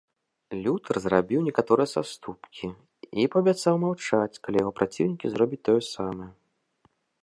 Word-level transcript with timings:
Лютэр 0.61 0.97
зрабіў 1.03 1.43
некаторыя 1.47 1.91
саступкі 1.95 2.67
й 3.21 3.25
паабяцаў 3.37 3.75
маўчаць, 3.87 4.39
калі 4.47 4.57
яго 4.65 4.71
праціўнікі 4.83 5.27
зробяць 5.35 5.65
тое 5.71 5.81
самае. 5.95 6.31